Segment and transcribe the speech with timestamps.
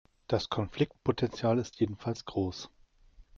[0.27, 2.71] Das Konfliktpotenzial ist jedenfalls groß.